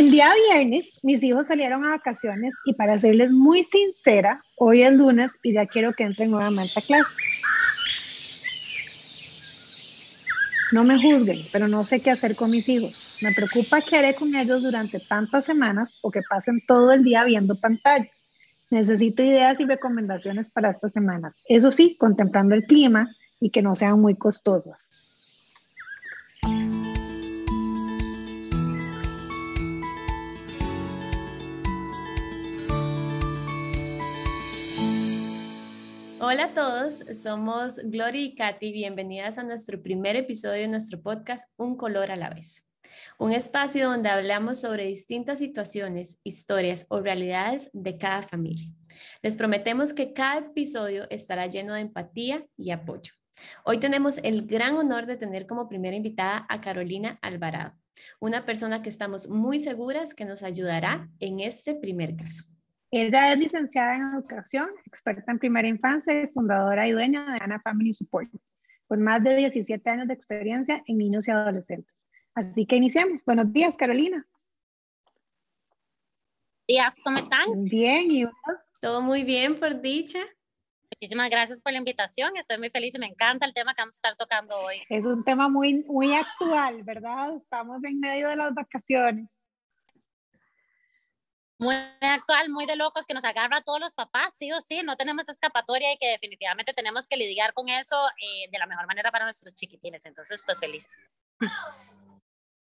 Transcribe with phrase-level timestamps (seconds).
[0.00, 4.94] el día viernes mis hijos salieron a vacaciones y para serles muy sincera, hoy es
[4.94, 7.12] lunes y ya quiero que entren nuevamente a clase.
[10.72, 13.18] No me juzguen, pero no sé qué hacer con mis hijos.
[13.20, 17.24] Me preocupa qué haré con ellos durante tantas semanas o que pasen todo el día
[17.24, 18.22] viendo pantallas.
[18.70, 21.34] Necesito ideas y recomendaciones para estas semanas.
[21.46, 25.09] Eso sí, contemplando el clima y que no sean muy costosas.
[36.32, 38.70] Hola a todos, somos Gloria y Katy.
[38.70, 42.70] Bienvenidas a nuestro primer episodio de nuestro podcast Un color a la vez.
[43.18, 48.72] Un espacio donde hablamos sobre distintas situaciones, historias o realidades de cada familia.
[49.22, 53.12] Les prometemos que cada episodio estará lleno de empatía y apoyo.
[53.64, 57.72] Hoy tenemos el gran honor de tener como primera invitada a Carolina Alvarado,
[58.20, 62.44] una persona que estamos muy seguras que nos ayudará en este primer caso.
[62.92, 67.60] Ella es licenciada en educación, experta en primera infancia y fundadora y dueña de Ana
[67.60, 68.28] Family Support,
[68.88, 71.94] con más de 17 años de experiencia en niños y adolescentes.
[72.34, 73.24] Así que iniciemos.
[73.24, 74.26] Buenos días, Carolina.
[76.66, 77.64] días, ¿cómo están?
[77.64, 78.24] Bien, ¿y
[78.80, 80.20] Todo muy bien, por dicha.
[80.92, 82.36] Muchísimas gracias por la invitación.
[82.36, 84.82] Estoy muy feliz y me encanta el tema que vamos a estar tocando hoy.
[84.88, 87.36] Es un tema muy, muy actual, ¿verdad?
[87.36, 89.28] Estamos en medio de las vacaciones
[91.60, 94.80] muy actual, muy de locos, que nos agarra a todos los papás, sí o sí,
[94.82, 98.86] no tenemos escapatoria y que definitivamente tenemos que lidiar con eso eh, de la mejor
[98.86, 100.06] manera para nuestros chiquitines.
[100.06, 100.86] Entonces, pues feliz.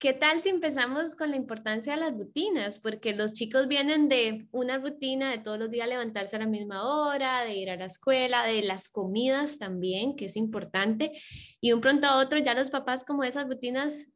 [0.02, 2.80] ¿Qué tal si empezamos con la importancia de las rutinas?
[2.80, 6.84] Porque los chicos vienen de una rutina de todos los días levantarse a la misma
[6.84, 11.12] hora, de ir a la escuela, de las comidas también, que es importante,
[11.60, 14.08] y un pronto a otro ya los papás como esas rutinas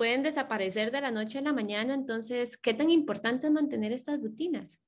[0.00, 1.92] pueden desaparecer de la noche a la mañana.
[1.92, 4.78] Entonces, ¿qué tan importante es mantener estas rutinas?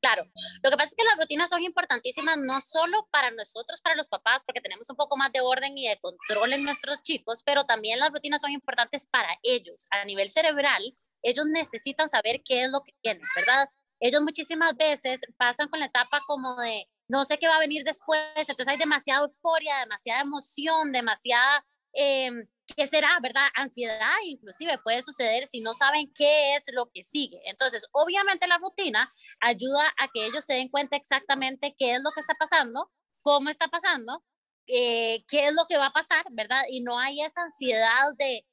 [0.00, 0.22] Claro,
[0.62, 4.08] lo que pasa es que las rutinas son importantísimas no solo para nosotros, para los
[4.08, 7.64] papás, porque tenemos un poco más de orden y de control en nuestros chicos, pero
[7.64, 9.86] también las rutinas son importantes para ellos.
[9.90, 13.68] A nivel cerebral, ellos necesitan saber qué es lo que tienen, ¿verdad?
[13.98, 17.82] Ellos muchísimas veces pasan con la etapa como de no sé qué va a venir
[17.82, 22.30] después, entonces hay demasiada euforia, demasiada emoción, demasiada eh,
[22.76, 23.46] ¿qué será, verdad?
[23.54, 27.40] Ansiedad inclusive puede suceder si no saben qué es lo que sigue.
[27.44, 29.10] Entonces, obviamente la rutina
[29.40, 32.90] ayuda a que ellos se den cuenta exactamente qué es lo que está pasando,
[33.22, 34.24] cómo está pasando,
[34.66, 36.62] eh, qué es lo que va a pasar, ¿verdad?
[36.70, 38.46] Y no hay esa ansiedad de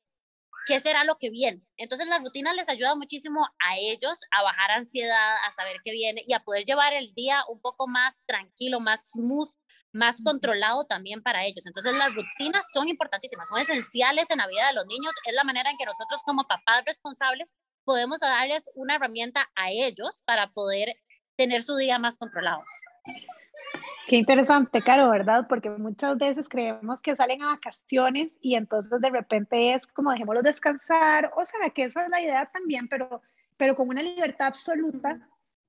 [0.65, 1.61] qué será lo que viene.
[1.77, 6.23] Entonces, la rutina les ayuda muchísimo a ellos a bajar ansiedad, a saber qué viene
[6.27, 9.49] y a poder llevar el día un poco más tranquilo, más smooth,
[9.97, 11.65] más controlado también para ellos.
[11.65, 15.43] Entonces las rutinas son importantísimas, son esenciales en la vida de los niños, es la
[15.43, 20.95] manera en que nosotros como papás responsables podemos darles una herramienta a ellos para poder
[21.35, 22.63] tener su día más controlado.
[24.07, 25.47] Qué interesante, Caro, ¿verdad?
[25.49, 30.43] Porque muchas veces creemos que salen a vacaciones y entonces de repente es como dejémoslos
[30.43, 33.21] descansar, o sea, que esa es la idea también, pero,
[33.57, 35.19] pero con una libertad absoluta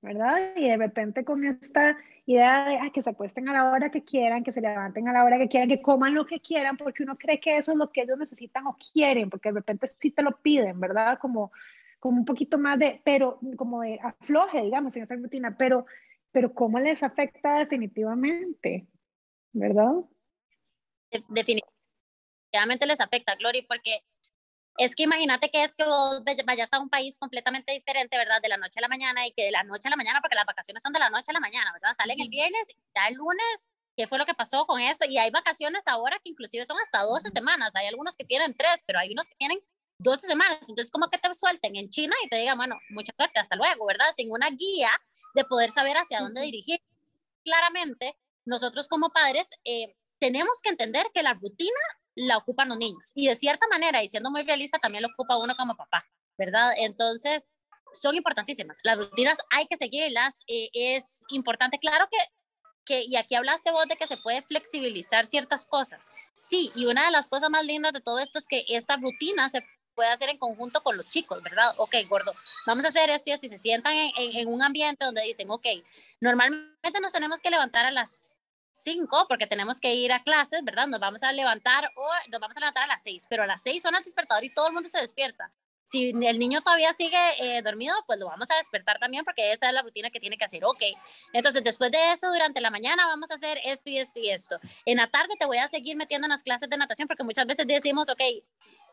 [0.00, 0.52] ¿verdad?
[0.56, 4.44] Y de repente con esta idea de que se acuesten a la hora que quieran,
[4.44, 7.16] que se levanten a la hora que quieran, que coman lo que quieran, porque uno
[7.16, 10.22] cree que eso es lo que ellos necesitan o quieren, porque de repente sí te
[10.22, 11.18] lo piden, ¿verdad?
[11.18, 11.50] Como,
[11.98, 15.86] como un poquito más de, pero como de afloje, digamos, en esa rutina, pero,
[16.30, 18.86] pero ¿cómo les afecta definitivamente?
[19.52, 19.94] ¿Verdad?
[21.10, 24.04] Definitivamente les afecta, Glory, porque
[24.78, 28.40] es que imagínate que es que vos vayas a un país completamente diferente, ¿verdad?
[28.40, 30.36] De la noche a la mañana y que de la noche a la mañana, porque
[30.36, 31.90] las vacaciones son de la noche a la mañana, ¿verdad?
[31.96, 35.04] Salen el viernes, ya el lunes, ¿qué fue lo que pasó con eso?
[35.08, 38.84] Y hay vacaciones ahora que inclusive son hasta 12 semanas, hay algunos que tienen tres,
[38.86, 39.58] pero hay unos que tienen
[39.98, 40.58] 12 semanas.
[40.60, 43.84] Entonces, como que te suelten en China y te digan, bueno, mucha suerte, hasta luego,
[43.84, 44.06] ¿verdad?
[44.14, 44.90] Sin una guía
[45.34, 46.80] de poder saber hacia dónde dirigir.
[47.44, 51.80] Claramente, nosotros como padres eh, tenemos que entender que la rutina
[52.18, 53.12] la ocupan los niños.
[53.14, 56.04] Y de cierta manera, y siendo muy realista, también lo ocupa uno como papá,
[56.36, 56.72] ¿verdad?
[56.76, 57.50] Entonces,
[57.92, 58.78] son importantísimas.
[58.82, 60.42] Las rutinas hay que seguirlas.
[60.46, 62.18] Eh, es importante, claro que,
[62.84, 66.10] que, y aquí hablaste vos de que se puede flexibilizar ciertas cosas.
[66.32, 69.48] Sí, y una de las cosas más lindas de todo esto es que esta rutina
[69.48, 71.74] se puede hacer en conjunto con los chicos, ¿verdad?
[71.78, 72.32] Ok, gordo,
[72.66, 75.50] vamos a hacer esto y esto, y se sientan en, en un ambiente donde dicen,
[75.50, 75.66] ok,
[76.20, 78.37] normalmente nos tenemos que levantar a las
[78.82, 80.86] 5 porque tenemos que ir a clases, ¿verdad?
[80.86, 83.62] Nos vamos a levantar o nos vamos a levantar a las 6, pero a las
[83.62, 85.52] 6 son el despertador y todo el mundo se despierta.
[85.88, 89.68] Si el niño todavía sigue eh, dormido, pues lo vamos a despertar también porque esa
[89.68, 90.62] es la rutina que tiene que hacer.
[90.66, 90.82] Ok,
[91.32, 94.60] entonces después de eso, durante la mañana vamos a hacer esto y esto y esto.
[94.84, 97.46] En la tarde te voy a seguir metiendo en las clases de natación porque muchas
[97.46, 98.20] veces decimos, ok,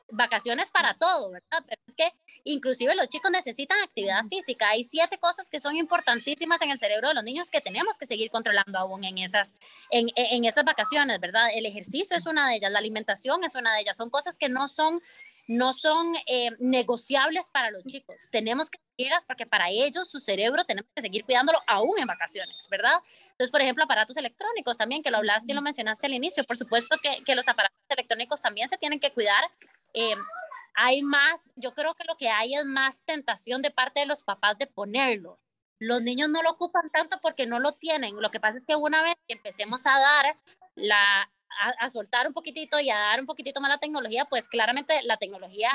[0.09, 1.63] vacaciones para todo, ¿verdad?
[1.67, 2.11] Pero es que
[2.47, 4.69] Inclusive los chicos necesitan actividad física.
[4.69, 8.05] Hay siete cosas que son importantísimas en el cerebro de los niños que tenemos que
[8.05, 9.55] seguir controlando aún en esas,
[9.89, 11.47] en, en esas vacaciones, ¿verdad?
[11.55, 13.97] El ejercicio es una de ellas, la alimentación es una de ellas.
[13.97, 15.01] Son cosas que no son
[15.47, 18.29] no son eh, negociables para los chicos.
[18.31, 22.67] Tenemos que seguirlas porque para ellos, su cerebro, tenemos que seguir cuidándolo aún en vacaciones,
[22.69, 22.95] ¿verdad?
[23.31, 26.43] Entonces, por ejemplo, aparatos electrónicos también, que lo hablaste y lo mencionaste al inicio.
[26.45, 29.43] Por supuesto que, que los aparatos electrónicos también se tienen que cuidar.
[29.95, 30.15] Eh,
[30.75, 34.23] hay más, yo creo que lo que hay es más tentación de parte de los
[34.23, 35.39] papás de ponerlo.
[35.79, 38.21] Los niños no lo ocupan tanto porque no lo tienen.
[38.21, 40.37] Lo que pasa es que una vez que empecemos a dar
[40.75, 41.31] la,
[41.79, 45.17] a, soltar un poquitito y a dar un poquitito más la tecnología, pues claramente la
[45.17, 45.69] tecnología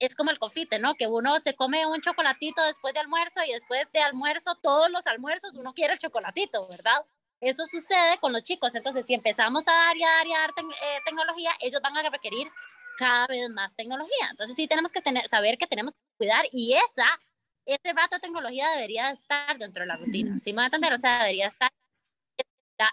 [0.00, 0.94] es como el confite, ¿no?
[0.94, 5.06] Que uno se come un chocolatito después de almuerzo y después de almuerzo, todos los
[5.06, 7.06] almuerzos, uno quiere el chocolatito, ¿verdad?
[7.40, 8.74] Eso sucede con los chicos.
[8.74, 11.96] Entonces, si empezamos a dar y a dar y a dar eh, tecnología, ellos van
[11.96, 12.50] a requerir
[12.98, 14.28] cada vez más tecnología.
[14.30, 17.06] Entonces, sí tenemos que tener, saber que tenemos que cuidar y esa,
[17.66, 20.38] ese rato de tecnología debería estar dentro de la rutina.
[20.38, 20.92] ¿Sí me va a entender?
[20.92, 21.70] O sea, debería estar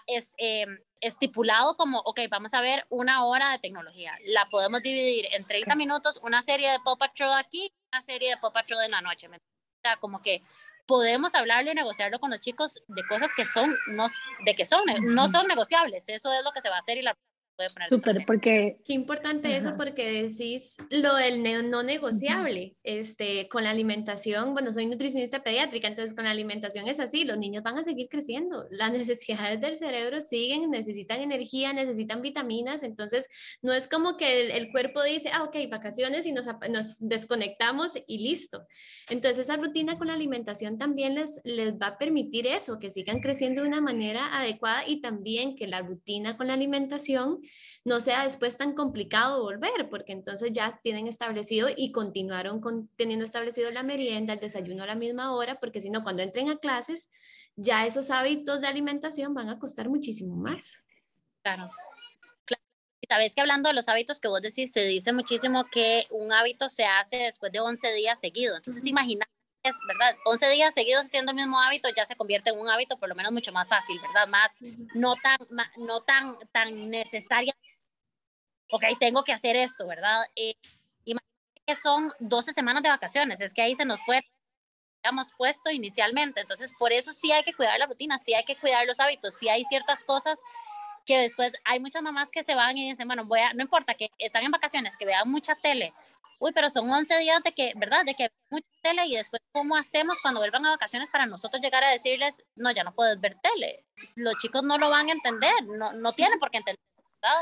[0.06, 0.66] es, eh,
[1.00, 4.16] estipulado como, ok, vamos a ver una hora de tecnología.
[4.26, 8.36] La podemos dividir en 30 minutos, una serie de Pop Patrol aquí, una serie de
[8.36, 9.28] Pop Patrol en la noche.
[9.28, 9.32] O
[9.84, 10.42] sea, como que
[10.86, 14.06] podemos hablarlo y negociarlo con los chicos de cosas que son, no,
[14.44, 16.08] de que son, no son negociables.
[16.08, 17.16] Eso es lo que se va a hacer y la
[17.56, 17.88] puede poner.
[17.90, 18.78] Súper, porque...
[18.84, 22.76] Qué importante eso porque decís lo del no negociable.
[22.82, 27.38] este, con la alimentación, bueno, soy nutricionista pediátrica, entonces con la alimentación es así, los
[27.38, 33.28] niños van a seguir creciendo, las necesidades del cerebro siguen, necesitan energía, necesitan vitaminas, entonces
[33.60, 38.18] no es como que el, cuerpo dice, ah, ok, vacaciones y nos, nos, desconectamos y
[38.18, 38.66] listo.
[39.10, 43.20] Entonces esa rutina con la alimentación también les, les va a permitir eso, que sigan
[43.20, 47.41] creciendo de una manera adecuada y también que la rutina con la alimentación
[47.84, 53.24] no sea después tan complicado volver, porque entonces ya tienen establecido y continuaron con, teniendo
[53.24, 56.58] establecido la merienda, el desayuno a la misma hora, porque si no, cuando entren a
[56.58, 57.10] clases,
[57.56, 60.82] ya esos hábitos de alimentación van a costar muchísimo más.
[61.42, 61.70] Claro.
[63.08, 66.68] Sabes que hablando de los hábitos que vos decís, se dice muchísimo que un hábito
[66.70, 68.56] se hace después de 11 días seguidos.
[68.56, 69.41] Entonces, imagina es,
[69.86, 70.16] ¿verdad?
[70.24, 73.14] 11 días seguidos haciendo el mismo hábito ya se convierte en un hábito por lo
[73.14, 74.26] menos mucho más fácil, ¿verdad?
[74.28, 74.56] Más,
[74.94, 75.38] no tan,
[75.76, 77.54] no tan, tan necesaria.
[78.70, 80.24] Ok, tengo que hacer esto, ¿verdad?
[80.34, 80.54] Eh,
[81.04, 84.22] imagínate que son 12 semanas de vacaciones, es que ahí se nos fue,
[85.02, 88.56] habíamos puesto inicialmente, entonces por eso sí hay que cuidar la rutina, sí hay que
[88.56, 90.40] cuidar los hábitos, sí hay ciertas cosas
[91.04, 93.94] que después hay muchas mamás que se van y dicen, bueno, voy a, no importa
[93.94, 95.92] que están en vacaciones, que vean mucha tele,
[96.42, 98.04] uy, pero son 11 días de que, ¿verdad?
[98.04, 101.84] De que mucha tele y después, ¿cómo hacemos cuando vuelvan a vacaciones para nosotros llegar
[101.84, 103.86] a decirles, no, ya no puedes ver tele?
[104.16, 106.82] Los chicos no lo van a entender, no, no tienen por qué entender,
[107.22, 107.38] ¿verdad?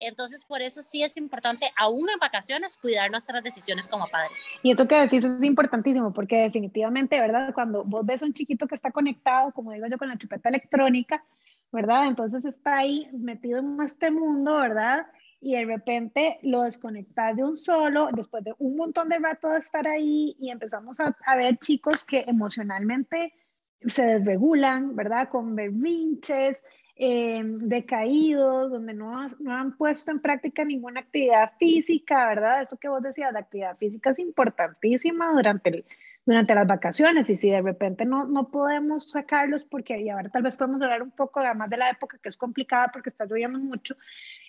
[0.00, 4.58] Entonces, por eso sí es importante, aún en vacaciones, cuidar nuestras decisiones como padres.
[4.62, 7.52] Y eso que decís es importantísimo, porque definitivamente, ¿verdad?
[7.52, 10.48] Cuando vos ves a un chiquito que está conectado, como digo yo, con la chupeta
[10.48, 11.22] electrónica,
[11.70, 12.06] ¿verdad?
[12.06, 15.06] Entonces está ahí metido en este mundo, ¿verdad?
[15.40, 19.58] Y de repente lo desconectas de un solo, después de un montón de rato de
[19.58, 23.32] estar ahí y empezamos a, ver chicos que emocionalmente
[23.80, 25.28] se desregulan, ¿verdad?
[25.28, 26.60] Con berrinches,
[26.96, 32.60] eh, decaídos, donde no, no, han puesto en práctica ninguna actividad física, ¿verdad?
[32.60, 35.84] Eso que vos decías, la actividad física es importantísima durante,
[36.26, 40.42] durante las vacaciones y si de repente no, no podemos sacarlos porque y ahora tal
[40.42, 43.60] vez podemos hablar un poco además de la época que es complicada porque está lloviendo
[43.60, 43.94] mucho,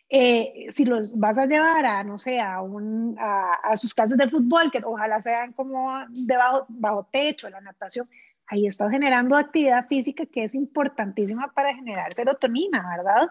[0.10, 4.28] eh, si los vas a llevar a, no sé, a, un, a, sus clases de
[4.28, 8.10] fútbol, que ojalá sean como debajo, bajo techo, la natación,
[8.48, 13.30] ahí estás generando actividad física que es importantísima para generar serotonina, ¿verdad?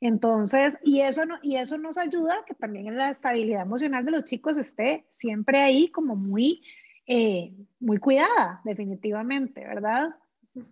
[0.00, 4.10] Entonces, y eso, no, y eso nos ayuda a que también la estabilidad emocional de
[4.10, 6.60] los chicos esté siempre ahí como muy,
[7.06, 10.16] eh, muy cuidada, definitivamente, ¿verdad?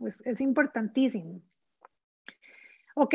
[0.01, 1.41] Pues es importantísimo.
[2.97, 3.15] Ok,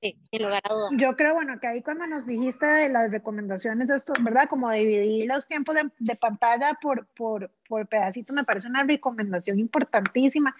[0.00, 0.90] Sí, sin lugar a dudas.
[0.96, 4.48] Yo creo, bueno, que ahí cuando nos dijiste de las recomendaciones, esto, ¿verdad?
[4.48, 9.58] Como dividir los tiempos de, de pantalla por, por, por pedacitos, me parece una recomendación
[9.58, 10.54] importantísima.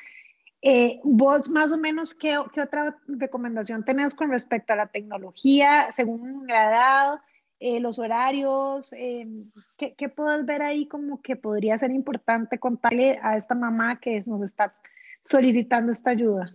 [0.60, 5.88] Eh, vos más o menos, ¿qué, ¿qué, otra recomendación tenés con respecto a la tecnología,
[5.92, 7.20] según la edad,
[7.60, 8.92] eh, los horarios?
[8.92, 9.28] Eh,
[9.76, 14.24] ¿qué, ¿Qué puedes ver ahí como que podría ser importante contarle a esta mamá que
[14.26, 14.74] nos está
[15.22, 16.52] solicitando esta ayuda?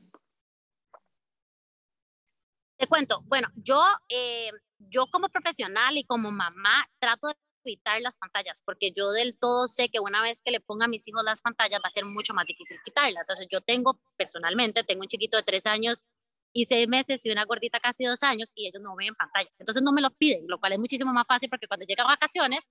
[2.84, 8.18] Te cuento, bueno, yo, eh, yo como profesional y como mamá trato de evitar las
[8.18, 11.24] pantallas, porque yo del todo sé que una vez que le ponga a mis hijos
[11.24, 13.22] las pantallas va a ser mucho más difícil quitarlas.
[13.22, 16.08] Entonces yo tengo, personalmente, tengo un chiquito de tres años
[16.52, 19.62] y seis meses y una gordita casi dos años y ellos no ven pantallas.
[19.62, 22.70] Entonces no me lo piden, lo cual es muchísimo más fácil porque cuando llegan vacaciones,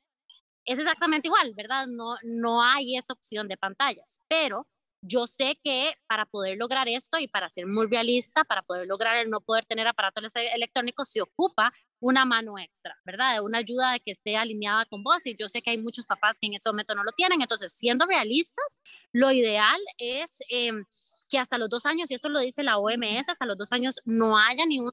[0.67, 1.87] es exactamente igual, ¿verdad?
[1.87, 4.69] No, no hay esa opción de pantallas, pero
[5.03, 9.19] yo sé que para poder lograr esto y para ser muy realista, para poder lograr
[9.19, 13.43] el no poder tener aparatos electrónicos, se ocupa una mano extra, ¿verdad?
[13.43, 15.27] Una ayuda de que esté alineada con vos.
[15.27, 17.43] Y yo sé que hay muchos papás que en ese momento no lo tienen.
[17.43, 18.81] Entonces, siendo realistas,
[19.13, 20.85] lo ideal es em,
[21.31, 24.01] que hasta los dos años, y esto lo dice la OMS, hasta los dos años
[24.05, 24.93] no haya ningún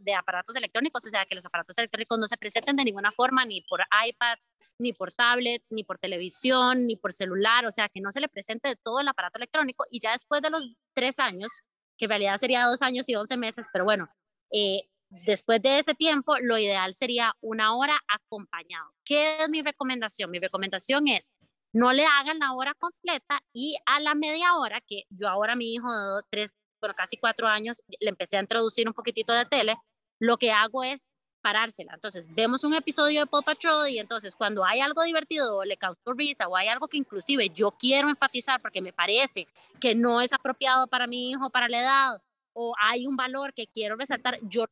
[0.00, 3.44] de aparatos electrónicos, o sea, que los aparatos electrónicos no se presenten de ninguna forma,
[3.44, 8.00] ni por iPads, ni por tablets, ni por televisión, ni por celular, o sea, que
[8.00, 10.62] no se le presente de todo el aparato electrónico y ya después de los
[10.94, 11.50] tres años,
[11.96, 14.08] que en realidad sería dos años y once meses, pero bueno,
[14.52, 18.92] eh, después de ese tiempo, lo ideal sería una hora acompañado.
[19.04, 20.30] ¿Qué es mi recomendación?
[20.30, 21.32] Mi recomendación es
[21.72, 25.72] no le hagan la hora completa y a la media hora, que yo ahora mi
[25.72, 26.50] hijo de tres,
[26.80, 29.76] bueno, casi cuatro años, le empecé a introducir un poquitito de tele,
[30.18, 31.06] lo que hago es
[31.40, 31.94] parársela.
[31.94, 35.76] Entonces, vemos un episodio de Paw Patrol y entonces cuando hay algo divertido o le
[35.76, 39.46] causó risa o hay algo que inclusive yo quiero enfatizar porque me parece
[39.80, 42.22] que no es apropiado para mi hijo, para la edad,
[42.52, 44.66] o hay un valor que quiero resaltar, yo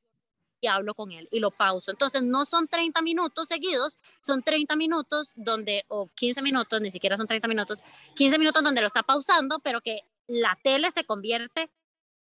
[0.61, 1.93] y hablo con él y lo pauso.
[1.93, 7.17] Entonces, no son 30 minutos seguidos, son 30 minutos donde, o 15 minutos, ni siquiera
[7.17, 7.83] son 30 minutos,
[8.17, 11.71] 15 minutos donde lo está pausando, pero que la tele se convierte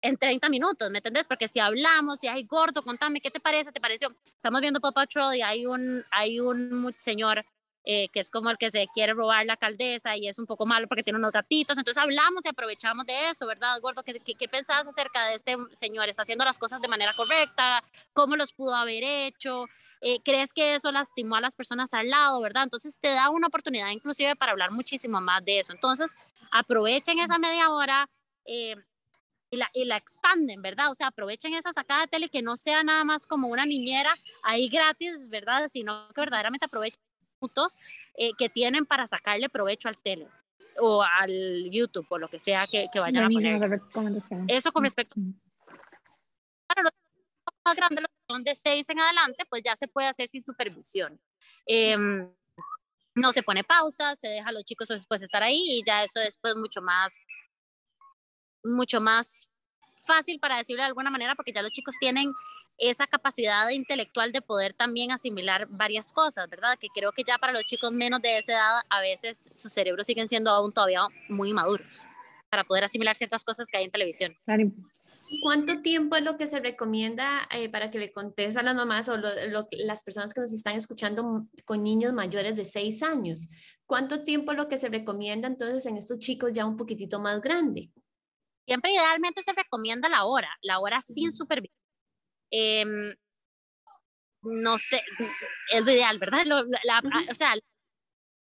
[0.04, 1.26] en 30 minutos, ¿me entendés?
[1.26, 3.72] Porque si hablamos, si hay gordo, contame, ¿qué te parece?
[3.72, 4.14] ¿Te pareció?
[4.36, 7.42] Estamos viendo Paw Patrol y hay un, hay un señor
[7.84, 10.66] eh, que es como el que se quiere robar la caldeza y es un poco
[10.66, 11.78] malo porque tiene unos gatitos.
[11.78, 14.02] Entonces hablamos y aprovechamos de eso, ¿verdad, Gordo?
[14.02, 16.10] ¿Qué, qué, pensabas acerca de este señor?
[16.10, 17.82] ¿Está haciendo las cosas de manera correcta?
[18.12, 19.64] ¿Cómo los pudo haber hecho?
[20.02, 22.64] Eh, ¿Crees que eso lastimó a las personas al lado, verdad?
[22.64, 25.72] Entonces te da una oportunidad inclusive para hablar muchísimo más de eso.
[25.72, 26.14] Entonces
[26.52, 28.10] aprovechen esa media hora.
[28.44, 28.76] Eh,
[29.54, 30.90] y la, y la expanden, ¿verdad?
[30.90, 34.12] O sea, aprovechen esa sacada de tele que no sea nada más como una niñera
[34.42, 35.68] ahí gratis, ¿verdad?
[35.68, 37.00] Sino que verdaderamente aprovechen
[37.40, 37.78] minutos
[38.14, 40.28] eh, que tienen para sacarle provecho al tele
[40.78, 43.80] o al YouTube o lo que sea que, que vayan a poner.
[44.48, 45.14] Eso con respecto
[46.66, 46.92] para los
[47.64, 50.44] más grandes, los que son de 6 en adelante, pues ya se puede hacer sin
[50.44, 51.20] supervisión.
[51.66, 52.28] Em,
[53.14, 56.18] no se pone pausa, se deja a los chicos después estar ahí y ya eso
[56.18, 57.20] después mucho más
[58.64, 59.50] mucho más
[60.06, 62.32] fácil para decirlo de alguna manera porque ya los chicos tienen
[62.76, 66.76] esa capacidad intelectual de poder también asimilar varias cosas, ¿verdad?
[66.78, 70.06] Que creo que ya para los chicos menos de esa edad a veces sus cerebros
[70.06, 72.06] siguen siendo aún todavía muy maduros
[72.50, 74.36] para poder asimilar ciertas cosas que hay en televisión.
[75.42, 79.08] ¿Cuánto tiempo es lo que se recomienda eh, para que le contes a las mamás
[79.08, 83.50] o las personas que nos están escuchando con niños mayores de 6 años?
[83.86, 87.40] ¿Cuánto tiempo es lo que se recomienda entonces en estos chicos ya un poquitito más
[87.40, 87.88] grandes?
[88.66, 91.78] Siempre idealmente se recomienda la hora, la hora sin supervisión.
[92.50, 93.14] Em,
[94.42, 95.02] no sé,
[95.72, 96.44] es lo ideal, ¿verdad?
[96.44, 97.54] la, O sea,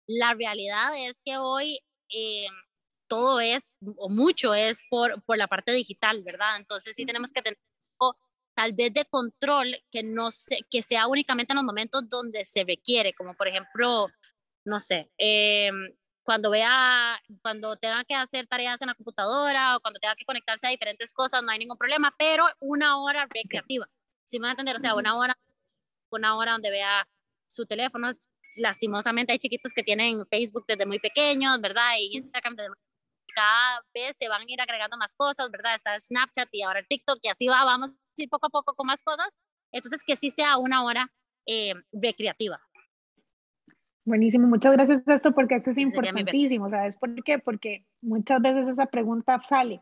[0.07, 2.53] la realidad es que hoy em,
[3.09, 6.57] todo es, o mucho es por, por la parte digital, ¿verdad?
[6.57, 7.59] Entonces sí tenemos que tener
[8.55, 12.65] tal vez de control que no se, que sea únicamente en los momentos donde se
[12.65, 14.09] requiere, como por ejemplo,
[14.65, 15.71] no sé, eh,
[16.25, 20.67] cuando vea, cuando tenga que hacer tareas en la computadora o cuando tenga que conectarse
[20.67, 23.89] a diferentes cosas, no hay ningún problema, pero una hora recreativa,
[24.25, 24.77] si me van a entender?
[24.77, 25.39] O sea, una hora,
[26.11, 27.07] una hora donde vea
[27.47, 28.11] su teléfono,
[28.57, 31.93] lastimosamente hay chiquitos que tienen Facebook desde muy pequeños, ¿verdad?
[31.99, 32.75] Y Instagram desde
[33.35, 35.75] cada vez se van a ir agregando más cosas, ¿verdad?
[35.75, 38.75] Está Snapchat y ahora el TikTok y así va, vamos a ir poco a poco
[38.75, 39.29] con más cosas.
[39.73, 41.13] Entonces, que sí sea una hora
[41.47, 42.61] eh, recreativa.
[44.05, 47.39] Buenísimo, muchas gracias a esto porque eso es importantísimo, ¿sabes por qué?
[47.39, 49.81] Porque muchas veces esa pregunta sale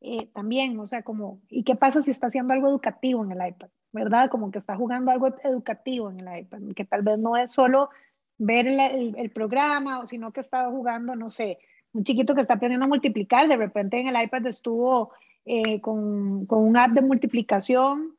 [0.00, 3.48] eh, también, o sea, como, ¿y qué pasa si está haciendo algo educativo en el
[3.48, 3.68] iPad?
[3.90, 4.28] ¿Verdad?
[4.30, 7.90] Como que está jugando algo educativo en el iPad, que tal vez no es solo
[8.38, 11.58] ver el, el, programa, o sino que está jugando, no sé,
[11.92, 15.12] un chiquito que está aprendiendo a multiplicar, de repente en el iPad estuvo
[15.46, 18.16] eh, con, con un app de multiplicación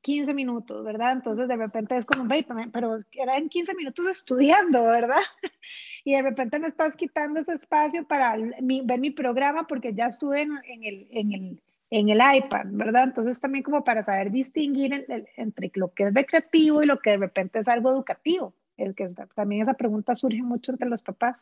[0.00, 1.12] 15 minutos, ¿verdad?
[1.12, 2.28] Entonces de repente es como,
[2.72, 5.22] pero era en 15 minutos estudiando, ¿verdad?
[6.04, 10.40] Y de repente me estás quitando ese espacio para ver mi programa porque ya estuve
[10.40, 10.50] en,
[10.82, 13.04] el, en, el, en el iPad, ¿verdad?
[13.04, 17.18] Entonces también como para saber distinguir entre lo que es recreativo y lo que de
[17.18, 18.52] repente es algo educativo.
[18.76, 21.38] El que también esa pregunta surge mucho entre los papás.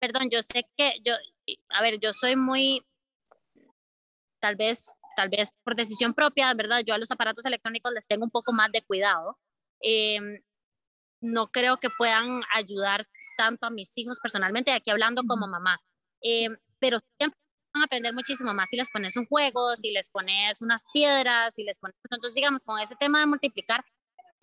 [0.00, 1.14] Perdón, yo sé que yo,
[1.70, 2.84] a ver, yo soy muy,
[4.40, 6.82] tal vez tal vez por decisión propia, ¿verdad?
[6.84, 9.38] Yo a los aparatos electrónicos les tengo un poco más de cuidado.
[9.80, 10.42] Em,
[11.20, 13.06] no creo que puedan ayudar
[13.36, 15.80] tanto a mis hijos personalmente, aquí hablando como mamá,
[16.22, 17.38] em, pero siempre
[17.74, 21.54] van a aprender muchísimo más si les pones un juego, si les pones unas piedras,
[21.54, 23.84] si les pones, entonces digamos, con ese tema de multiplicar,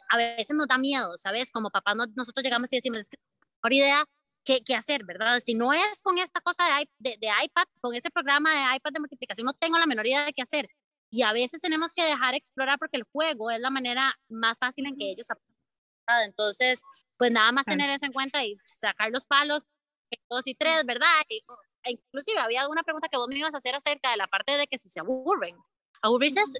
[0.10, 1.52] a veces nos da miedo, ¿sabes?
[1.52, 3.18] Como papá nosotros llegamos y decimos, es que
[3.64, 4.06] mejor idea
[4.44, 5.40] qué, qué, hacer, ¿verdad?
[5.40, 6.64] Si no es con esta cosa
[7.00, 10.26] de, de, iPad, con ese programa de iPad de multiplicación, no tengo la menor idea
[10.26, 10.70] de qué hacer.
[11.10, 14.86] Y a veces tenemos que dejar explorar porque el juego es la manera más fácil
[14.86, 15.52] en que ellos aprendan.
[16.26, 16.82] Entonces,
[17.18, 19.68] pues nada más tener eso en cuenta y sacar los palos,
[20.30, 21.08] dos y tres, ¿verdad?
[21.30, 24.58] E inclusive había una pregunta que vos me ibas a hacer acerca de la parte
[24.58, 25.56] de que si se aburren.
[26.02, 26.54] Aburrirse es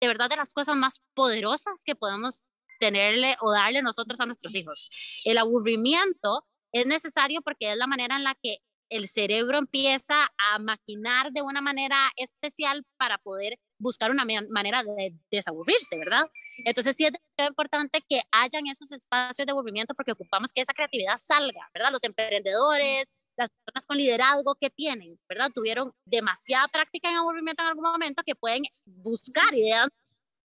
[0.00, 4.54] de verdad de las cosas más poderosas que podemos tenerle o darle nosotros a nuestros
[4.54, 4.90] hijos.
[5.24, 6.44] El aburrimiento
[6.74, 8.58] es necesario porque es la manera en la que
[8.90, 15.14] el cerebro empieza a maquinar de una manera especial para poder buscar una manera de
[15.30, 16.26] desaburrirse, ¿verdad?
[16.64, 17.12] Entonces sí es
[17.46, 21.92] importante que hayan esos espacios de aburrimiento porque ocupamos que esa creatividad salga, ¿verdad?
[21.92, 25.50] Los emprendedores, las personas con liderazgo que tienen, ¿verdad?
[25.54, 29.88] Tuvieron demasiada práctica en aburrimiento en algún momento que pueden buscar ideas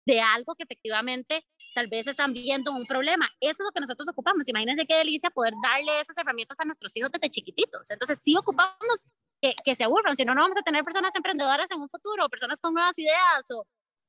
[0.06, 3.28] de algo que efectivamente tal vez están viendo un problema.
[3.40, 4.48] Eso es lo que nosotros ocupamos.
[4.48, 7.90] Imagínense qué delicia poder darle esas herramientas a nuestros hijos desde chiquititos.
[7.90, 9.10] Entonces, sí ocupamos
[9.40, 12.28] que, que se aburran, si no, no vamos a tener personas emprendedoras en un futuro,
[12.28, 13.66] personas con nuevas ideas, o,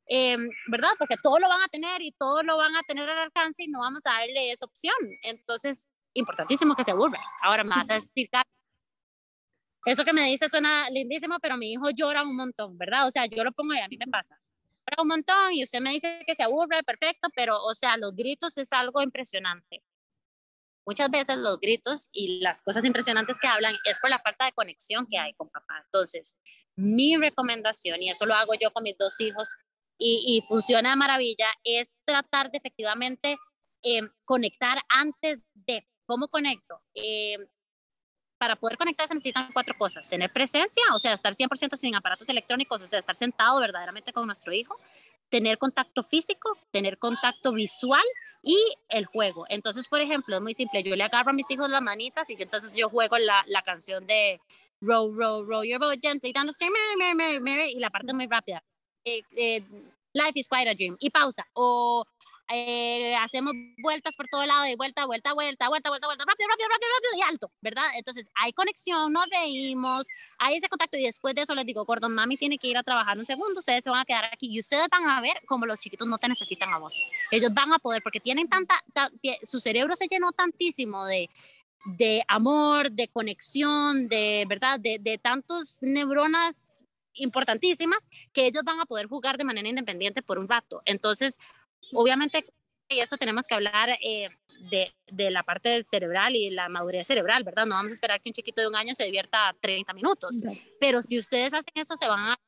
[0.08, 0.38] eh,
[0.68, 0.92] ¿verdad?
[0.98, 3.68] Porque todo lo van a tener y todo lo van a tener al alcance y
[3.68, 4.96] no vamos a darle esa opción.
[5.24, 7.22] Entonces, importantísimo que se aburran.
[7.42, 8.30] Ahora me vas a decir,
[9.86, 13.08] eso que me dice suena lindísimo, pero mi hijo llora un montón, ¿verdad?
[13.08, 14.40] O sea, yo lo pongo y a mí me pasa
[15.02, 18.58] un montón y usted me dice que se aburre, perfecto, pero o sea, los gritos
[18.58, 19.84] es algo impresionante.
[20.86, 24.52] Muchas veces los gritos y las cosas impresionantes que hablan es por la falta de
[24.52, 25.82] conexión que hay con papá.
[25.86, 26.36] Entonces,
[26.76, 29.56] mi recomendación, y eso lo hago yo con mis dos hijos,
[29.98, 33.38] y, y funciona de maravilla, es tratar de efectivamente
[33.84, 36.82] eh, conectar antes de, ¿cómo conecto?
[36.96, 37.38] Eh,
[38.42, 40.10] para poder conectarse necesitan cuatro cosas.
[40.10, 44.26] Tener presencia, o sea, estar 100% sin aparatos electrónicos, o sea, estar sentado verdaderamente con
[44.26, 44.80] nuestro hijo.
[45.30, 48.02] Tener contacto físico, tener contacto visual
[48.42, 48.58] y
[48.90, 49.46] el juego.
[49.48, 50.82] Entonces, por ejemplo, es muy simple.
[50.82, 54.08] Yo le agarro a mis hijos las manitas y entonces yo juego la, la canción
[54.08, 54.40] de
[54.82, 58.12] row, row, row your boat gently down the stream, Mary, Mary, Mary, y la parte
[58.12, 58.64] muy rápida.
[59.06, 59.64] Eh, eh,
[60.14, 60.98] life is quite a dream.
[61.00, 61.46] Y pausa.
[61.54, 62.08] O
[62.50, 66.70] eh, hacemos vueltas por todo lado, de vuelta, vuelta, vuelta, vuelta, vuelta, vuelta, rápido, rápido,
[66.70, 67.86] rápido, rápido y alto, ¿verdad?
[67.96, 72.14] Entonces hay conexión, nos reímos, hay ese contacto y después de eso les digo, Gordon,
[72.14, 74.60] mami tiene que ir a trabajar un segundo, ustedes se van a quedar aquí y
[74.60, 77.02] ustedes van a ver cómo los chiquitos no te necesitan a vos.
[77.32, 78.82] Ellos van a poder, porque tienen tanta,
[79.44, 81.30] su cerebro se llenó tantísimo de,
[81.86, 88.86] de amor, de conexión, de verdad, de, de tantos neuronas importantísimas que ellos van a
[88.86, 90.82] poder jugar de manera independiente por un rato.
[90.86, 91.40] Entonces,
[91.94, 92.46] Obviamente,
[92.90, 94.30] y esto tenemos que hablar eh,
[94.70, 97.66] de, de, la parte cerebral y la madurez cerebral, ¿verdad?
[97.66, 100.42] No vamos a esperar que un chiquito de un año se divierta 30 minutos,
[100.80, 102.40] pero si ustedes hacen eso, se van a,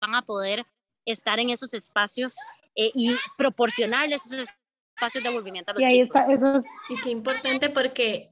[0.00, 0.64] van a poder
[1.04, 2.36] estar en esos espacios
[2.74, 4.48] eh, y proporcionarles esos
[4.94, 8.28] espacios de aburrimiento a los y ahí Está, eso Y qué importante porque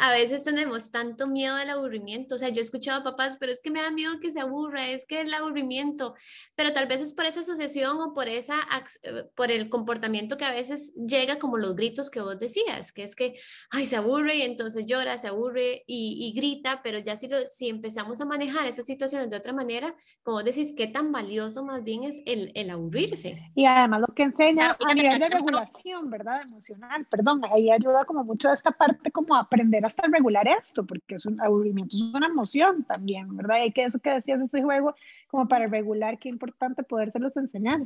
[0.00, 3.52] a veces tenemos tanto miedo al aburrimiento, o sea, yo he escuchado a papás, pero
[3.52, 6.14] es que me da miedo que se aburra, es que el aburrimiento,
[6.54, 8.56] pero tal vez es por esa asociación o por esa
[9.02, 13.04] eh, por el comportamiento que a veces llega como los gritos que vos decías, que
[13.04, 13.34] es que
[13.70, 18.20] ay, se aburre y entonces llora, se aburre y, grita, pero ya si si empezamos
[18.20, 22.04] a manejar esas situaciones de otra manera, como vos decís, qué tan valioso más bien
[22.04, 23.50] es el, el aburrirse.
[23.54, 26.42] Y además lo que enseña a nivel de regulación, ¿verdad?
[26.42, 31.26] Emocional, perdón, ahí ayuda como mucho esta parte como aprender hasta regular esto, porque es
[31.26, 33.64] un aburrimiento, es una emoción también, ¿verdad?
[33.64, 34.94] Y que eso que decías de su juego,
[35.28, 37.80] como para regular, qué importante podérselos enseñar.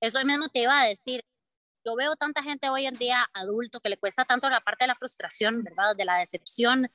[0.00, 1.24] Eso mismo te iba a decir.
[1.84, 4.88] Yo veo tanta gente hoy en día adulto que le cuesta tanto la parte de
[4.88, 5.94] la frustración, ¿verdad?
[5.96, 6.90] De la decepción,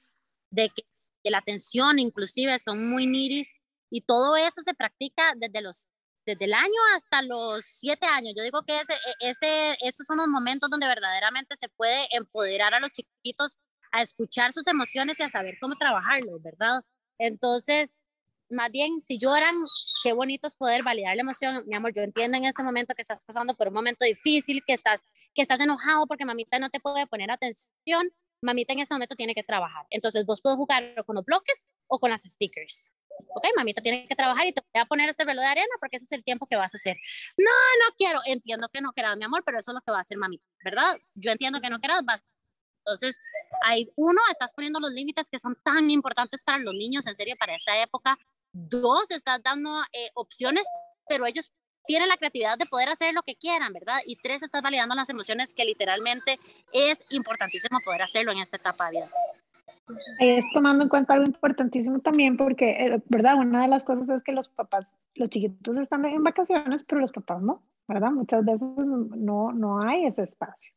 [0.51, 0.83] de que
[1.23, 3.53] de la tensión, inclusive son muy niris
[3.89, 5.89] y todo eso se practica desde los
[6.25, 8.33] desde el año hasta los siete años.
[8.35, 12.73] Yo digo que ese, e, ese, esos son los momentos donde verdaderamente se puede empoderar
[12.73, 13.57] a los chiquitos
[13.91, 16.83] a escuchar sus emociones y a saber cómo trabajarlos, ¿verdad?
[17.17, 18.07] Entonces,
[18.49, 19.55] más bien, si lloran,
[20.03, 21.63] qué bonito es poder validar la emoción.
[21.67, 24.73] Mi amor, yo entiendo en este momento que estás pasando por un momento difícil, que
[24.73, 28.11] estás, que estás enojado porque mamita no te puede poner atención.
[28.41, 29.85] Mamita en este momento tiene que trabajar.
[29.89, 32.91] Entonces, vos puedes jugar con los bloques o con las stickers
[33.27, 35.97] ok, mamita tiene que trabajar y te voy a poner este velo de arena porque
[35.97, 36.97] ese es el tiempo que vas a hacer.
[37.37, 39.97] No, no quiero, entiendo que no quieras, mi amor, pero eso es lo que va
[39.97, 40.97] a hacer mamita, ¿verdad?
[41.15, 42.23] Yo entiendo que no quieras, vas.
[42.79, 43.17] Entonces,
[43.65, 47.35] hay, uno, estás poniendo los límites que son tan importantes para los niños, en serio,
[47.37, 48.17] para esta época.
[48.51, 50.67] Dos, estás dando eh, opciones,
[51.07, 51.53] pero ellos
[51.85, 53.99] tienen la creatividad de poder hacer lo que quieran, ¿verdad?
[54.05, 56.39] Y tres, estás validando las emociones que literalmente
[56.71, 59.11] es importantísimo poder hacerlo en esta etapa de vida.
[60.19, 63.35] Es tomando en cuenta algo importantísimo también, porque, eh, ¿verdad?
[63.37, 67.11] Una de las cosas es que los papás, los chiquitos están en vacaciones, pero los
[67.11, 67.61] papás no.
[67.89, 68.11] ¿verdad?
[68.11, 70.71] Muchas veces no, no hay ese espacio,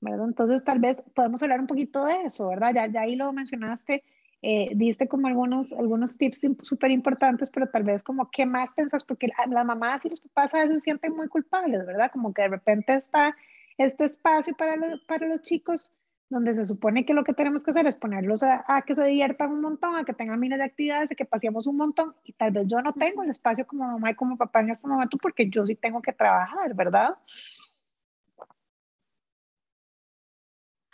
[0.00, 0.28] ¿verdad?
[0.28, 2.72] Entonces tal vez podemos hablar un poquito de eso, ¿verdad?
[2.74, 4.02] Ya, ya ahí lo mencionaste,
[4.40, 9.04] eh, diste como algunos, algunos tips súper importantes, pero tal vez como, ¿qué más pensas?
[9.04, 12.10] Porque las mamás y los papás a veces sienten muy culpables, ¿verdad?
[12.10, 13.36] Como que de repente está
[13.76, 14.74] este espacio para,
[15.06, 15.92] para los chicos
[16.30, 19.52] donde se supone que lo que tenemos que hacer es ponerlos a, que se diviertan
[19.52, 22.50] un montón, a que tengan miles de actividades, a que paseemos un montón, y tal
[22.50, 25.48] vez yo no tengo el espacio como mamá y como papá en este momento porque
[25.48, 27.16] yo sí tengo que trabajar, ¿verdad?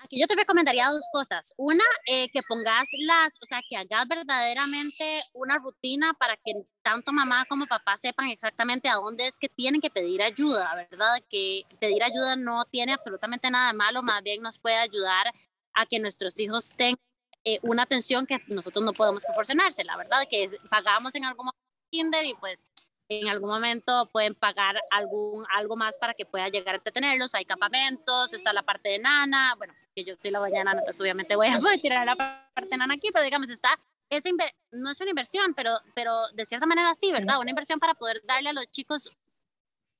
[0.05, 1.55] Aquí yo te recomendaría dos cosas.
[1.57, 7.11] Una, eh, que pongas las, o sea, que hagas verdaderamente una rutina para que tanto
[7.11, 11.17] mamá como papá sepan exactamente a dónde es que tienen que pedir ayuda, ¿verdad?
[11.31, 15.33] Que pedir ayuda no tiene absolutamente nada de malo, más bien nos puede ayudar
[15.73, 17.01] a que nuestros hijos tengan
[17.45, 21.64] eh, una atención que nosotros no podemos proporcionarse, la verdad, que pagamos en algún momento
[21.90, 22.67] kinder y pues
[23.09, 27.35] en algún momento pueden pagar algún, algo más para que pueda llegar a entretenerlos.
[27.35, 29.55] Hay campamentos, está la parte de nana.
[29.57, 32.95] Bueno, que yo soy la nana, entonces obviamente voy a, tirar la parte de nana
[32.95, 34.31] aquí, pero digamos, está, esa
[34.73, 37.38] no es una inversión, pero, pero de cierta manera sí, ¿verdad?
[37.40, 39.11] Una inversión para poder darle a los chicos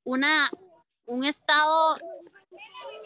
[0.05, 0.51] una,
[1.07, 1.97] un estado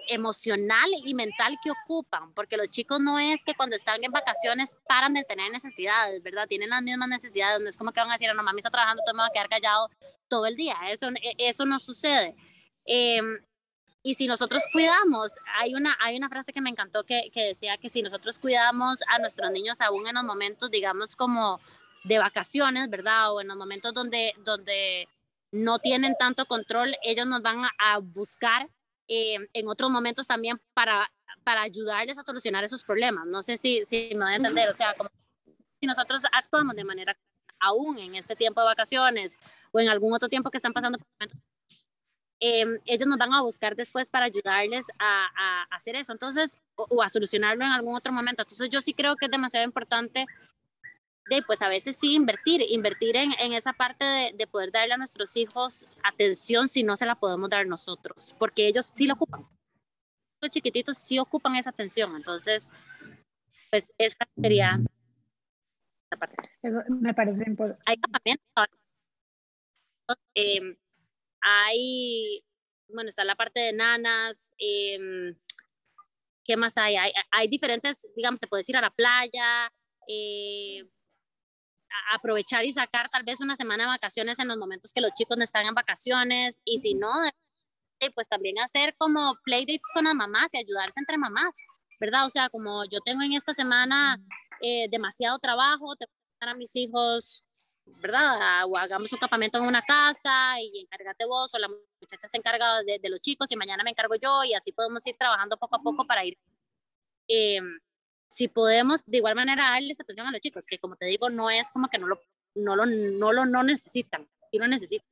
[0.08, 4.76] emocional y mental que ocupan, porque los chicos no es que cuando están en vacaciones
[4.88, 6.46] paran de tener necesidades, ¿verdad?
[6.48, 9.02] Tienen las mismas necesidades, no es como que van a decir, no, mami está trabajando,
[9.04, 9.90] todo me va a quedar callado
[10.28, 12.34] todo el día, eso, e, eso no sucede.
[12.84, 13.38] Em,
[14.02, 17.76] y si nosotros cuidamos, hay una, hay una frase que me encantó que, que decía
[17.76, 21.60] que si nosotros cuidamos a nuestros niños aún en los momentos, digamos, como
[22.04, 23.34] de vacaciones, ¿verdad?
[23.34, 25.08] O en los momentos donde, donde
[25.52, 28.68] no tienen tanto control, ellos nos van a buscar
[29.08, 31.10] eh, en otros momentos también para,
[31.42, 33.26] para ayudarles a solucionar esos problemas.
[33.26, 35.10] No sé si, si me voy a entender, o sea, como
[35.80, 37.16] si nosotros actuamos de manera
[37.60, 39.36] aún en este tiempo de vacaciones
[39.72, 40.98] o en algún otro tiempo que están pasando
[42.40, 46.86] eh, ellos nos van a buscar después para ayudarles a, a hacer eso, entonces, o,
[46.88, 48.42] o, a solucionarlo en algún otro momento.
[48.42, 50.24] Entonces, yo sí creo que es demasiado importante
[51.28, 54.94] de pues a veces sí invertir, invertir en, en esa parte de, de, poder darle
[54.94, 59.14] a nuestros hijos atención si no se la podemos dar nosotros, porque ellos sí lo
[59.14, 59.46] ocupan.
[60.40, 62.70] Los chiquititos sí ocupan esa atención, entonces,
[63.70, 64.78] pues esa sería
[66.10, 66.36] la parte.
[66.62, 67.82] Eso me parece importante.
[67.86, 67.96] Hay
[70.34, 70.76] eh,
[71.40, 72.44] hay,
[72.88, 75.34] bueno, está la parte de nanas, eh,
[76.44, 76.96] ¿qué más hay?
[76.96, 77.12] hay?
[77.30, 77.48] hay?
[77.48, 79.72] diferentes, digamos, se puede ir a la playa,
[80.08, 80.84] eh,
[82.12, 85.36] aprovechar y sacar tal vez una semana de vacaciones en los momentos que los chicos
[85.36, 87.12] no están en vacaciones y si no,
[88.14, 91.56] pues también hacer como playdates con las mamás y ayudarse entre mamás,
[92.00, 92.26] ¿verdad?
[92.26, 94.18] O sea, como yo tengo en esta semana
[94.60, 97.44] eh, demasiado trabajo, te voy a dar a mis hijos,
[97.84, 98.64] ¿verdad?
[98.66, 102.82] O hagamos un campamento en una casa y encárgate vos o la muchacha se encarga
[102.84, 105.76] de, de, los chicos y mañana me encargo yo y así podemos ir trabajando poco
[105.76, 106.38] a poco para ir
[107.28, 107.60] eh,
[108.28, 111.50] si podemos de igual manera darles atención a los chicos, que como te digo, no
[111.50, 112.20] es como que no lo,
[112.54, 115.06] no lo, no lo no necesitan, sí lo necesitan.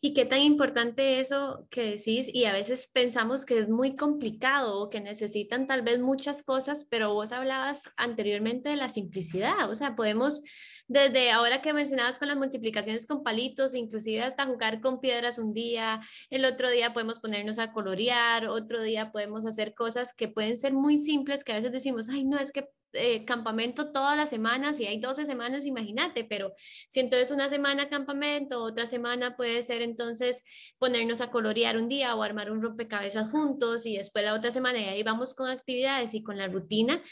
[0.00, 4.78] Y qué tan importante eso que decís, y a veces pensamos que es muy complicado
[4.78, 9.74] o que necesitan tal vez muchas cosas, pero vos hablabas anteriormente de la simplicidad, o
[9.74, 10.42] sea, podemos
[10.86, 15.52] desde ahora que mencionabas con las multiplicaciones con palitos, inclusive hasta jugar con piedras un
[15.54, 20.56] día, el otro día podemos ponernos a colorear, otro día podemos hacer cosas que pueden
[20.56, 24.30] ser muy simples, que a veces decimos, ay, no, es que eh, campamento todas las
[24.30, 26.54] semanas y hay 12 semanas, imagínate, pero
[26.88, 30.44] si entonces una semana campamento, otra semana puede ser entonces
[30.78, 34.78] ponernos a colorear un día o armar un rompecabezas juntos y después la otra semana
[34.80, 37.02] y ahí vamos con actividades y con la rutina,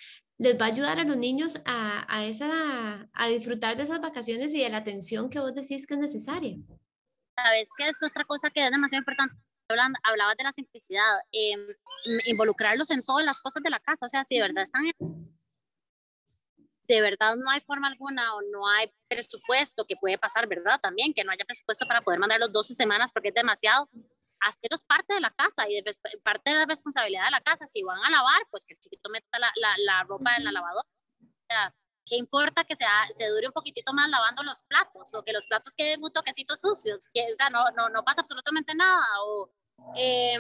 [0.43, 4.53] les va a ayudar a los niños a, a, esa, a disfrutar de esas vacaciones
[4.55, 6.57] y de la atención que vos decís que es necesaria.
[7.37, 9.37] Sabes que es otra cosa que es demasiado importante.
[10.03, 11.57] Hablabas de la simplicidad, eh,
[12.27, 14.05] involucrarlos en todas las cosas de la casa.
[14.05, 14.85] O sea, si de verdad están
[16.89, 20.79] de verdad no hay forma alguna o no hay presupuesto, que puede pasar, ¿verdad?
[20.81, 23.89] También que no haya presupuesto para poder mandarlos 12 semanas porque es demasiado,
[24.47, 25.91] haceros parte de la casa y de,
[26.23, 27.67] parte de la responsabilidad de la casa.
[27.67, 30.53] Si van a lavar, pues que el chiquito meta la, la, la ropa en la
[30.53, 30.89] lavadora.
[31.21, 31.75] O sea,
[32.05, 35.47] ¿Qué importa que sea, se dure un poquitito más lavando los platos o que los
[35.47, 37.09] platos queden un toquecito sucios?
[37.13, 39.05] Que, o sea, no, no, no pasa absolutamente nada.
[39.25, 39.51] O,
[39.97, 40.37] eh,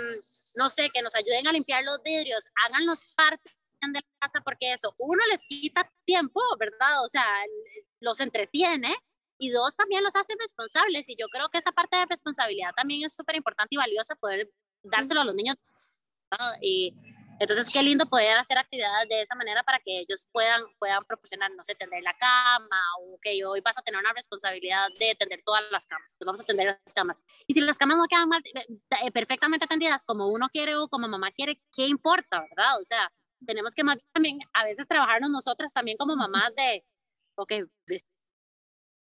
[0.56, 4.72] no sé, que nos ayuden a limpiar los vidrios, háganlos parte de la casa porque
[4.72, 7.02] eso, uno les quita tiempo, ¿verdad?
[7.04, 7.24] O sea,
[8.00, 8.94] los entretiene
[9.42, 11.08] y dos, también los hacen responsables.
[11.08, 14.48] Y yo creo que esa parte de responsabilidad también es súper importante y valiosa poder
[14.84, 15.56] dárselo a los niños.
[16.60, 16.94] Y
[17.42, 21.50] Entonces, qué lindo poder hacer actividades de esa manera para que ellos puedan, puedan proporcionar,
[21.56, 25.42] no sé, tender la cama, o que hoy vas a tener una responsabilidad de tender
[25.44, 27.20] todas las camas, entonces vamos a tender las camas.
[27.48, 31.08] Y si las camas no quedan mal, eh, perfectamente tendidas como uno quiere o como
[31.08, 32.78] mamá quiere, ¿qué importa, verdad?
[32.80, 33.12] O sea,
[33.44, 36.84] tenemos que también a veces trabajarnos nosotras también como mamás de,
[37.34, 37.52] ok,
[37.88, 38.06] pues,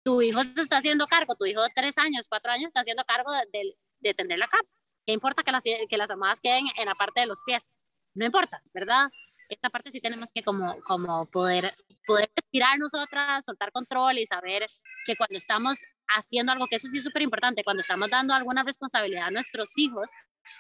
[0.04, 3.04] tu hijo se está haciendo cargo, tu hijo de tres años, cuatro años está haciendo
[3.06, 4.68] cargo de, de, tender la cama.
[5.06, 7.72] ¿Qué importa que las, que las mamadas queden en la parte de los pies?
[8.14, 9.10] no importa, ¿verdad?
[9.50, 11.74] Esta parte sí tenemos que como, como poder,
[12.06, 14.68] poder respirar nosotras, soltar control y saber
[15.06, 18.64] que cuando estamos haciendo algo, que eso sí es súper importante, cuando estamos dando alguna
[18.64, 20.12] responsabilidad a nuestros hijos,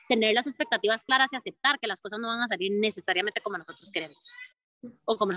[0.07, 3.57] tener las expectativas claras y aceptar que las cosas no van a salir necesariamente como
[3.57, 4.31] nosotros queremos
[5.05, 5.33] o como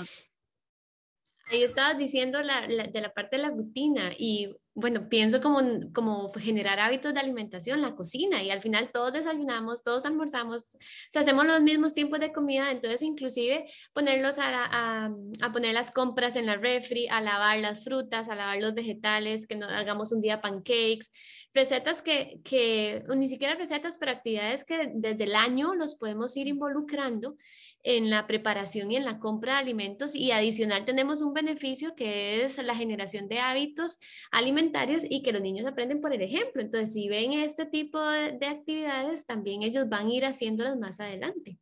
[1.52, 5.60] Ahí estabas diciendo la, de la parte de la rutina y bueno, pienso como,
[5.92, 10.78] como generar hábitos de alimentación, la cocina y al final todos desayunamos, todos almorzamos,
[11.14, 15.10] o hacemos los mismos tiempos de comida, entonces inclusive ponerlos a,
[15.52, 19.56] poner las compras en la refri, a lavar las frutas, a lavar los vegetales, que
[19.56, 21.10] no hagamos un día pancakes,
[21.52, 26.48] recetas que, que ni siquiera recetas, pero actividades que desde el año los podemos ir
[26.48, 27.36] involucrando
[27.84, 32.44] en la preparación y en la compra de alimentos y adicional tenemos un beneficio que
[32.44, 33.98] es la generación de hábitos
[34.30, 36.62] alimentarios y que los niños aprenden por el ejemplo.
[36.62, 41.58] Entonces, si ven este tipo de, actividades, también ellos van a ir haciéndolas más adelante.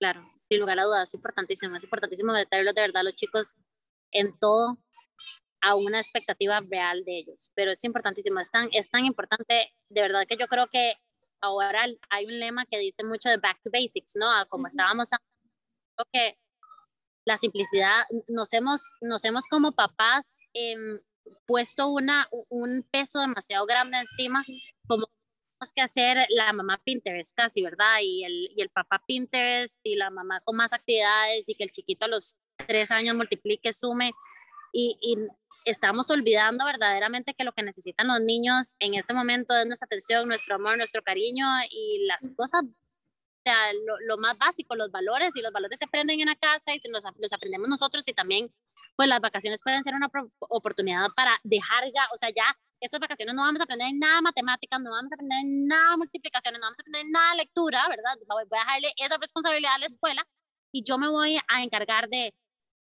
[0.00, 3.56] Claro, sin lugar a dudas, es importantísimo, es importantísimo meterlos de verdad los chicos
[4.10, 4.78] en todo
[5.60, 10.02] a una expectativa real de ellos, pero es importantísimo, es tan, es tan importante, de
[10.02, 10.94] verdad que yo creo que
[11.40, 14.26] ahora hay un lema que dice mucho de back to basics, ¿no?
[14.48, 16.38] Como estábamos, creo que
[17.24, 20.98] la simplicidad, nos hemos, nos hemos como papás em,
[21.46, 24.44] puesto una, un peso demasiado grande encima,
[24.86, 27.98] como tenemos que hacer la mamá Pinterest casi, ¿verdad?
[28.02, 31.70] Y el, y el papá Pinterest y la mamá con más actividades y que el
[31.70, 34.12] chiquito a los tres años multiplique, sume.
[34.72, 35.16] Y, y
[35.64, 40.28] estamos olvidando verdaderamente que lo que necesitan los niños en ese momento es nuestra atención,
[40.28, 43.56] nuestro amor, nuestro cariño y las cosas, o sea,
[44.06, 47.04] lo, más básico, los valores, y los valores se aprenden en la casa y los,
[47.16, 48.52] los aprendemos nosotros y también,
[48.96, 53.34] pues las vacaciones pueden ser una oportunidad para dejar ya, o sea, ya estas vacaciones
[53.34, 56.66] no vamos a aprender nada de matemáticas, no vamos a aprender nada de multiplicaciones, no
[56.66, 58.16] vamos a aprender nada de lectura, ¿verdad?
[58.28, 60.26] Voy a dejarle esa responsabilidad a la escuela
[60.72, 62.34] y yo me voy a encargar de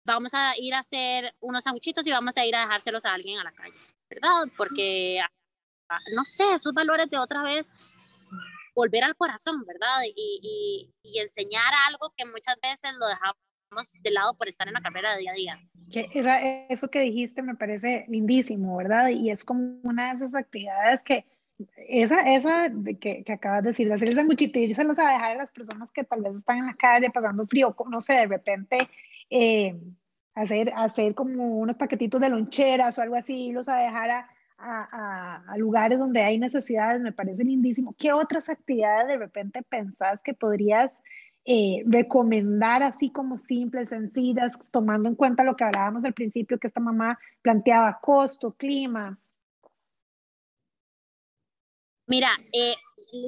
[0.08, 3.40] vamos a ir a hacer unos sanguchitos y vamos a ir a dejárselos a alguien
[3.40, 3.76] a la calle,
[4.10, 4.52] ¿verdad?
[4.56, 7.74] Porque, ah, no sé, esos valores de otra vez
[8.74, 10.04] volver al corazón, ¿verdad?
[10.16, 14.82] Y, y, enseñar algo que muchas veces lo dejamos de lado por estar en la
[14.82, 15.60] carrera de día a día.
[15.92, 16.40] Que esa,
[16.70, 19.10] eso que dijiste me parece lindísimo, ¿verdad?
[19.10, 21.26] Y es como una de esas actividades que,
[21.90, 25.32] esa, esa de que, que, acabas de decir, hacer el sanguchito y irselos a dejar
[25.32, 28.28] a las personas que tal vez están en la calle pasando frío, no sé, de
[28.28, 28.78] repente
[29.30, 29.80] eh,
[30.36, 35.44] hacer, hacer como unos paquetitos de loncheras o algo así, los a dejar a, a,
[35.48, 37.96] a, lugares donde hay necesidades, me parece lindísimo.
[37.98, 40.92] ¿Qué otras actividades de repente pensás que podrías
[41.50, 46.68] eh, recomendar así como simples, sencillas, tomando en cuenta lo que hablábamos al principio, que
[46.68, 49.18] esta mamá planteaba costo, clima?
[52.08, 52.76] Mira, eh,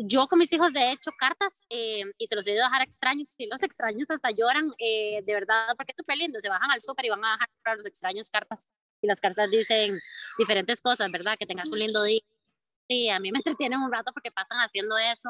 [0.05, 2.81] yo con mis hijos he hecho cartas eh, y se los he ido a dejar
[2.81, 6.71] a extraños y los extraños hasta lloran, eh, de verdad, porque súper lindo, se bajan
[6.71, 8.69] al súper y van a dejar para los extraños cartas
[9.01, 9.99] y las cartas dicen
[10.37, 11.37] diferentes cosas, ¿verdad?
[11.37, 12.21] Que tengas un lindo día.
[12.87, 15.29] Sí, a mí me entretienen un rato porque pasan haciendo eso.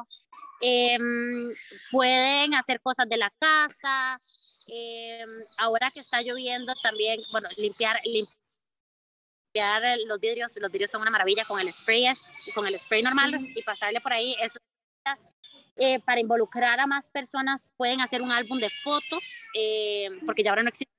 [0.62, 1.50] Em,
[1.92, 4.20] pueden hacer cosas de la casa.
[4.68, 8.39] Em, ahora que está lloviendo también, bueno, limpiar, limpiar
[9.60, 12.06] limpiar los vidrios, los vidrios son una maravilla con el spray,
[12.54, 14.36] con el spray normal y pasarle por ahí.
[14.42, 14.60] Eso,
[15.76, 20.52] eh, para involucrar a más personas pueden hacer un álbum de fotos, eh, porque ya
[20.52, 20.94] ahora no existen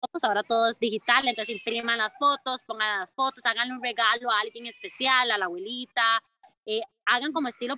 [0.00, 4.30] fotos, ahora todo es digital, entonces impriman las fotos, pongan las fotos, hagan un regalo
[4.30, 6.22] a alguien especial, a la abuelita,
[6.66, 7.76] eh, hagan como estilo,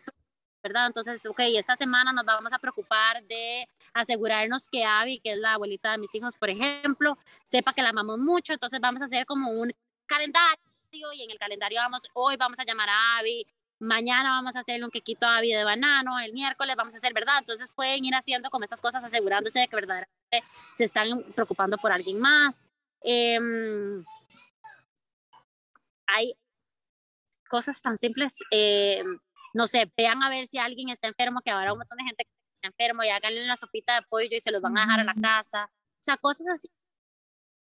[0.62, 0.86] ¿verdad?
[0.86, 5.54] Entonces, ok, esta semana nos vamos a preocupar de asegurarnos que Abby, que es la
[5.54, 9.24] abuelita de mis hijos, por ejemplo, sepa que la amamos mucho, entonces vamos a hacer
[9.26, 9.72] como un
[10.08, 10.58] calendario
[11.14, 13.46] y en el calendario vamos, hoy vamos a llamar a Abby,
[13.78, 17.12] mañana vamos a hacer un quequito a Abby de banano, el miércoles vamos a hacer,
[17.12, 17.38] ¿verdad?
[17.38, 20.42] Entonces pueden ir haciendo como estas cosas asegurándose de que verdaderamente
[20.72, 22.66] se están preocupando por alguien más.
[23.02, 24.04] Em,
[26.06, 26.34] hay
[27.48, 29.04] cosas tan simples, eh,
[29.54, 32.24] no sé, vean a ver si alguien está enfermo, que ahora un montón de gente
[32.56, 35.04] está enfermo y háganle una sopita de pollo y se los van a dejar a
[35.04, 35.70] la casa.
[35.70, 36.68] O sea, cosas así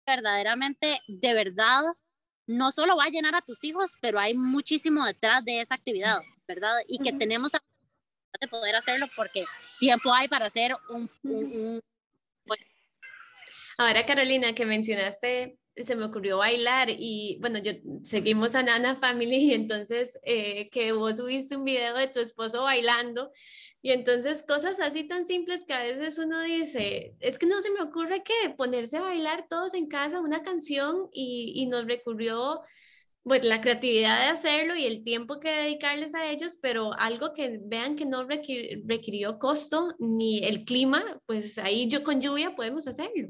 [0.07, 1.83] verdaderamente, de verdad,
[2.51, 6.21] no solo va a llenar a tus hijos, pero hay muchísimo detrás de esa actividad,
[6.49, 6.75] ¿verdad?
[6.89, 9.45] Y que tenemos de poder hacerlo porque
[9.79, 11.09] tiempo hay para hacer un...
[11.23, 11.81] un,
[13.79, 19.37] Ahora, Carolina, que mencionaste se me ocurrió bailar y bueno, yo seguimos a Nana Family
[19.37, 23.31] y entonces eh, que vos subiste un video de tu esposo bailando
[23.83, 27.71] y entonces cosas así tan simples que a veces uno dice, es que no se
[27.71, 32.61] me ocurre que ponerse a bailar todos en casa una canción y, y nos recurrió
[33.23, 37.61] pues la creatividad de hacerlo y el tiempo que dedicarles a ellos, pero algo que
[37.63, 43.29] vean que no requirió costo ni el clima, pues ahí yo con lluvia podemos hacerlo.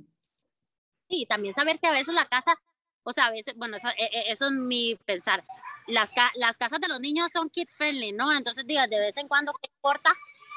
[1.11, 2.55] Y también saber que a veces la casa,
[3.03, 5.43] o sea, a veces, bueno, eso, e, e, eso es mi pensar,
[5.89, 8.33] las, las casas de los niños son kids friendly, ¿no?
[8.33, 10.13] Entonces, diga, de vez en cuando, ¿qué importa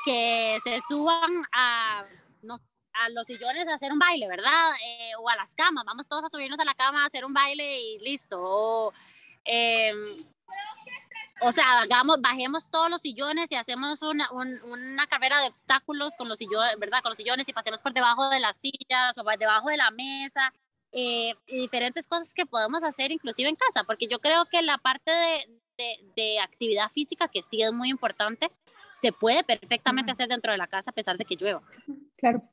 [0.05, 2.05] que se suban a,
[2.43, 2.55] no,
[2.93, 4.71] a los sillones a hacer un baile, ¿verdad?
[4.85, 7.33] Eh, o a las camas, vamos todos a subirnos a la cama a hacer un
[7.33, 8.93] baile y listo.
[9.43, 10.15] Em,
[11.41, 16.29] o sea, hagamos, bajemos todos los sillones y hacemos una, una carrera de obstáculos con
[16.29, 17.01] los sillones, ¿verdad?
[17.01, 20.53] Con los sillones y pasemos por debajo de las sillas o debajo de la mesa.
[20.95, 24.77] Eh, y diferentes cosas que podemos hacer inclusive en casa, porque yo creo que la
[24.77, 28.51] parte de, de, actividad física, que sí es muy importante,
[28.91, 31.63] se puede perfectamente hacer dentro de la casa a pesar de que llueva.
[32.15, 32.47] Claro.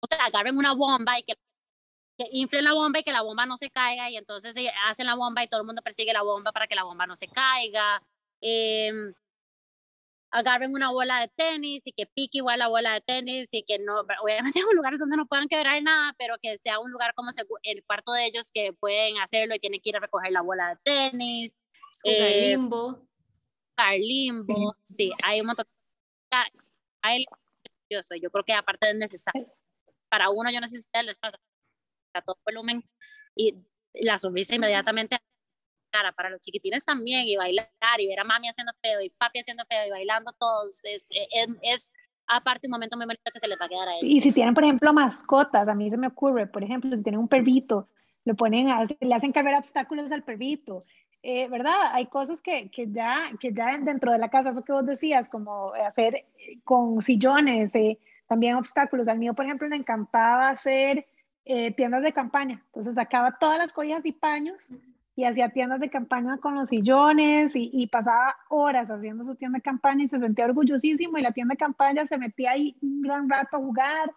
[0.00, 1.34] O sea, agarren una bomba y que,
[2.16, 5.14] que inflen la bomba y que la bomba no se caiga y entonces hacen la
[5.14, 8.02] bomba y todo el mundo persigue la bomba para que la bomba no se caiga.
[8.42, 9.14] Em,
[10.32, 13.78] agarren una bola de tenis y que pique igual la bola de tenis y que
[13.78, 17.30] no, obviamente en lugares donde no puedan quebrar nada, pero que sea un lugar como
[17.62, 20.70] el cuarto de ellos que pueden hacerlo y tienen que ir a recoger la bola
[20.70, 21.60] de tenis.
[22.04, 23.06] Eh, limbo.
[23.98, 25.66] Limbo, sí, hay un montón.
[27.02, 27.24] Hay,
[27.90, 29.52] yo creo que aparte es necesario.
[30.08, 31.36] Para uno, yo no sé si a ustedes les pasa,
[32.14, 32.84] a todo volumen
[33.34, 33.54] y
[33.94, 35.18] la sonrisa inmediatamente
[35.92, 39.40] cara para los chiquitines también y bailar y ver a mami haciendo feo y papi
[39.40, 41.92] haciendo feo y bailando todos es, es, es
[42.26, 44.04] aparte un momento muy bonito que se les va a quedar a ellos.
[44.04, 47.20] Y si tienen, por ejemplo, mascotas, a mí se me ocurre, por ejemplo, si tienen
[47.20, 47.88] un perrito,
[48.24, 50.84] le ponen, a, le hacen caber obstáculos al perrito,
[51.22, 51.74] eh, ¿verdad?
[51.92, 55.28] Hay cosas que, que, ya, que ya dentro de la casa, eso que vos decías,
[55.28, 59.08] como hacer eh, con sillones, eh, también obstáculos.
[59.08, 61.06] Al mío, por ejemplo, le encantaba hacer
[61.76, 64.72] tiendas de campaña, entonces sacaba todas las collas y paños
[65.14, 69.62] y hacía tiendas de campaña con los sillones y, pasaba horas haciendo su tienda de
[69.62, 73.28] campaña y se sentía orgullosísimo y la tienda de campaña se metía ahí un gran
[73.28, 74.12] rato a jugar,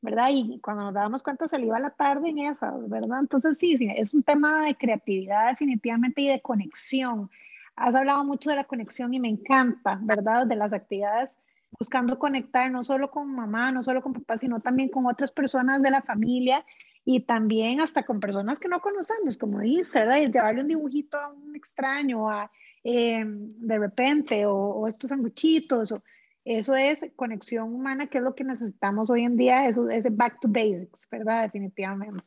[0.00, 0.28] ¿verdad?
[0.32, 3.20] Y cuando nos dábamos cuenta se le la tarde en esas, ¿verdad?
[3.20, 7.30] Entonces sí, sí, es un tema de creatividad definitivamente y de conexión.
[7.76, 10.46] Has hablado mucho de la conexión y me encanta, ¿verdad?
[10.46, 11.38] De las actividades
[11.78, 15.82] buscando conectar no solo con mamá, no solo con papá, sino también con otras personas
[15.82, 16.64] de la familia
[17.10, 20.18] y también hasta con personas que no conocemos, como dijiste, ¿verdad?
[20.18, 22.52] Y llevarle un dibujito a un extraño, a,
[22.84, 26.02] eh, de repente, o, estos sanguchitos, o,
[26.44, 30.38] eso es conexión humana, que es lo que necesitamos hoy en día, eso es back
[30.40, 31.44] to basics, ¿verdad?
[31.44, 32.26] Definitivamente.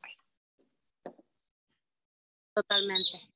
[2.56, 3.31] Totalmente.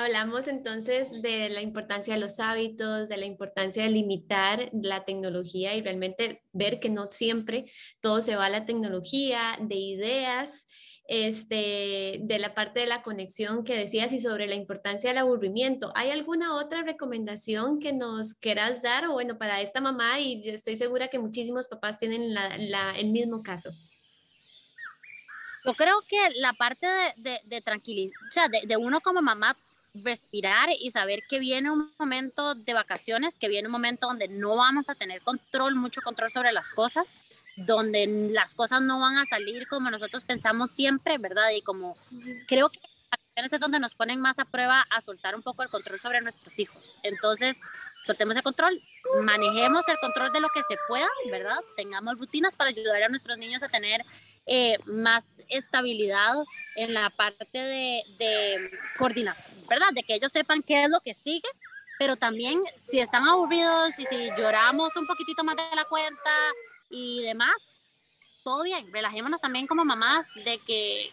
[0.00, 5.74] Hablamos entonces de la importancia de los hábitos, de la importancia de limitar la tecnología
[5.74, 10.68] y realmente ver que no siempre todo se va a la tecnología, de ideas,
[11.06, 15.92] este, de la parte de la conexión que decías y sobre la importancia del aburrimiento.
[15.94, 19.04] ¿Hay alguna otra recomendación que nos quieras dar?
[19.04, 22.34] O bueno, para esta mamá, y yo estoy segura que muchísimos papás tienen
[22.96, 23.70] el mismo caso.
[25.66, 26.86] Yo creo que la parte
[27.18, 29.54] de, de, tranquilidad, o sea, de, de, uno como mamá
[29.94, 34.56] respirar y saber que viene un momento de vacaciones, que viene un momento donde no
[34.56, 37.18] vamos a tener control, mucho control sobre las cosas,
[37.56, 41.50] donde las cosas no van a salir como nosotros pensamos siempre, ¿verdad?
[41.54, 41.96] Y como
[42.46, 42.80] creo que
[43.36, 46.58] es donde nos ponen más a prueba a soltar un poco el control sobre nuestros
[46.58, 46.98] hijos.
[47.02, 47.60] Entonces,
[48.02, 48.80] soltemos el control,
[49.22, 51.58] manejemos el control de lo que se pueda, ¿verdad?
[51.76, 54.04] Tengamos rutinas para ayudar a nuestros niños a tener
[54.52, 56.34] eh, más estabilidad
[56.74, 59.86] en la parte de, coordinación, ¿verdad?
[59.92, 61.48] De que ellos sepan qué es lo que sigue,
[62.00, 66.30] pero también si están aburridos y si lloramos un poquitito más de la cuenta
[66.90, 67.76] y demás,
[68.42, 71.08] todo bien, relajémonos también como mamás de que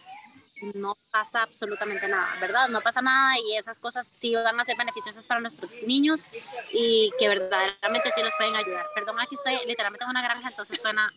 [0.74, 2.70] no pasa absolutamente nada, ¿verdad?
[2.70, 6.28] No pasa nada y esas cosas sí van a ser beneficiosas para nuestros niños
[6.74, 8.88] y que verdaderamente sí los pueden ayudar.
[8.96, 11.14] Perdón, aquí estoy literalmente en una granja, entonces suena,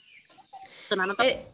[0.85, 1.47] suena no eh,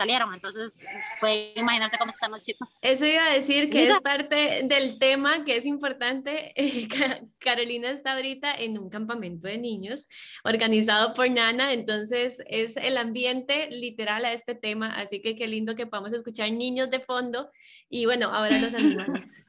[0.00, 0.78] salieron, entonces
[1.20, 2.74] pueden imaginarse cómo están los chicos.
[2.80, 6.54] Eso iba a decir que es parte del tema que es importante.
[7.38, 10.08] Carolina está ahorita en un campamento de niños
[10.42, 15.76] organizado por Nana, entonces es el ambiente literal a este tema, así que qué lindo
[15.76, 17.50] que podamos escuchar niños de fondo
[17.90, 19.44] y bueno, ahora los animales.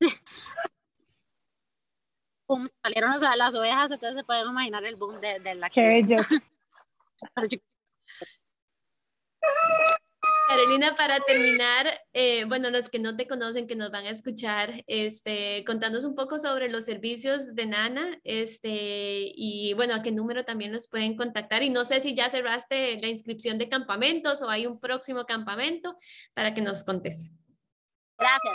[2.46, 6.28] boom, salieron las, ovejas, entonces se pueden imaginar el boom de, de la Qué ellos.
[10.48, 14.84] Carolina, para terminar, eh, bueno, los que no te conocen, que nos van a escuchar,
[14.86, 20.44] este, contanos un poco sobre los servicios de Nana, este, y bueno, a qué número
[20.44, 21.62] también nos pueden contactar.
[21.62, 25.96] Y no sé si ya cerraste la inscripción de campamentos o hay un próximo campamento
[26.34, 27.30] para que nos contes.
[28.18, 28.54] Gracias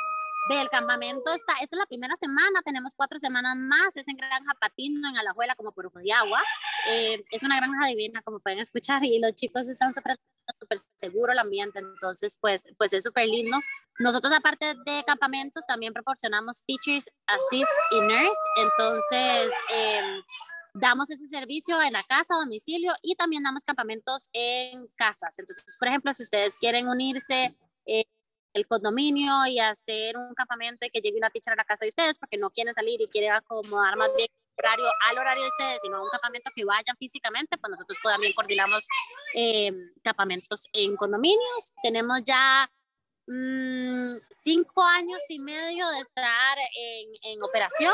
[0.50, 4.54] del campamento está, esta es la primera semana, tenemos cuatro semanas más, es en Granja
[4.60, 6.42] Patino, en Alajuela, como por ojo de agua.
[6.90, 10.16] Eh, es una granja divina, como pueden escuchar, y los chicos están súper
[10.60, 13.58] súper seguro el ambiente, entonces pues, pues es súper lindo.
[14.00, 20.22] Nosotros aparte de campamentos también proporcionamos teachers, assist y nurse, entonces em,
[20.76, 25.40] damos ese servicio en la casa, domicilio y también damos campamentos en casas.
[25.40, 28.06] Entonces, por ejemplo, si ustedes quieren unirse eh,
[28.54, 31.90] el condominio y hacer un campamento y que llegue una teacher a la casa de
[31.90, 35.82] ustedes porque no quieren salir y quieren acomodar más bien horario al horario de ustedes,
[35.82, 38.88] sino a un campamento que vayan físicamente, pues nosotros también coordinamos
[39.36, 39.72] eh,
[40.04, 41.74] campamentos en condominios.
[41.82, 42.70] Tenemos ya
[43.28, 47.94] mmm, cinco años y medio de estar en, en operación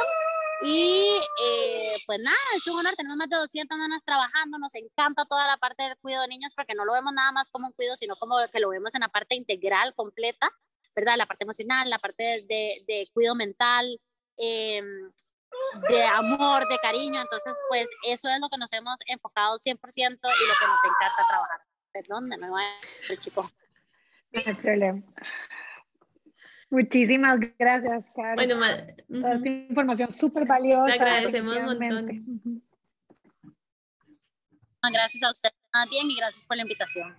[0.65, 5.25] y eh, pues nada, es un honor, tenemos más de 200 nanas trabajando, nos encanta
[5.25, 7.73] toda la parte del cuidado de niños porque no lo vemos nada más como un
[7.73, 10.49] cuidado, sino como que lo vemos en la parte integral, completa,
[10.95, 11.15] ¿verdad?
[11.17, 13.99] La parte emocional, la parte de, de, cuidado mental,
[14.37, 14.87] em,
[15.89, 19.73] de amor, de cariño, entonces pues eso es lo que nos hemos enfocado 100% y
[19.73, 21.61] lo que nos encanta trabajar.
[21.91, 22.57] Perdón, de nuevo,
[23.09, 23.49] el chico.
[24.31, 25.01] No hay problema.
[26.69, 28.47] Muchísimas gracias, Carlos.
[28.47, 28.65] Bueno,
[29.09, 30.87] uh información súper valiosa.
[30.87, 32.63] Te agradecemos un montón.
[34.91, 35.49] Gracias a usted
[35.89, 37.15] bien y gracias por la invitación.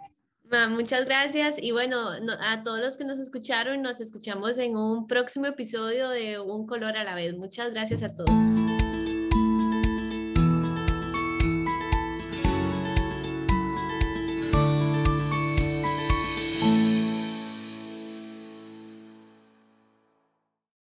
[0.71, 5.47] Muchas gracias y bueno, a todos los que nos escucharon, nos escuchamos en un próximo
[5.47, 7.37] episodio de Un color a la vez.
[7.37, 8.74] Muchas gracias a todos.